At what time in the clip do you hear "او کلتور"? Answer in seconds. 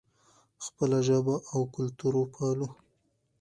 1.53-2.13